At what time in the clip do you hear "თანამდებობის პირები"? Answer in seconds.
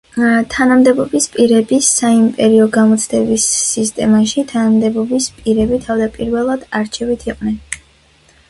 0.51-1.77, 4.53-5.83